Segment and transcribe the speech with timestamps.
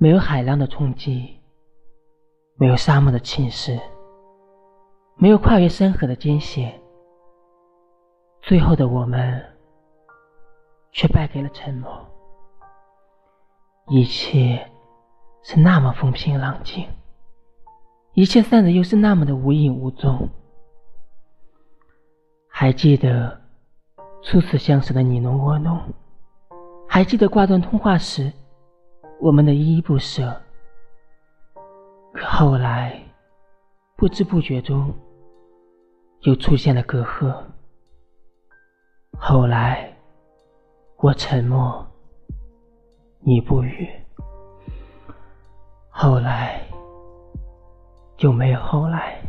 [0.00, 1.40] 没有海浪的冲击，
[2.54, 3.76] 没有沙漠的侵蚀，
[5.16, 6.80] 没有跨越山河的艰险。
[8.40, 9.44] 最后的我们，
[10.92, 11.90] 却败给了沉默。
[13.88, 14.70] 一切
[15.42, 16.86] 是那么风平浪静，
[18.12, 20.28] 一切散的又是那么的无影无踪。
[22.48, 23.40] 还记得
[24.22, 25.80] 初次相识的你侬我侬，
[26.86, 28.32] 还记得挂断通话时
[29.20, 30.34] 我们的依依不舍。
[32.12, 33.00] 可后来，
[33.96, 34.94] 不知不觉中，
[36.22, 37.34] 又出现了隔阂。
[39.18, 39.92] 后来，
[40.98, 41.86] 我沉默，
[43.20, 43.88] 你不语。
[45.90, 46.60] 后来，
[48.16, 49.20] 就没有后来。